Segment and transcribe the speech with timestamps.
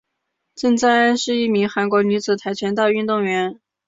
[0.55, 3.61] 郑在恩是一名韩国女子跆拳道运动员。